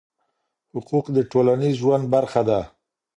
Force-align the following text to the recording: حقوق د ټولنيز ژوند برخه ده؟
حقوق 0.75 1.05
د 1.15 1.17
ټولنيز 1.31 1.73
ژوند 1.81 2.05
برخه 2.13 2.41
ده؟ 2.49 2.59